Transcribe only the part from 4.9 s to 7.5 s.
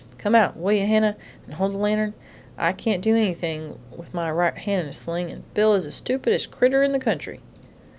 sling, and Bill is the stupidest critter in the country."